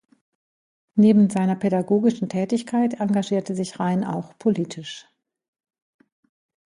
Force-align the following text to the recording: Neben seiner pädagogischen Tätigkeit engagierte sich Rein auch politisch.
Neben 0.95 1.29
seiner 1.29 1.55
pädagogischen 1.55 2.27
Tätigkeit 2.27 2.99
engagierte 2.99 3.53
sich 3.53 3.79
Rein 3.79 4.03
auch 4.03 4.33
politisch. 4.39 5.07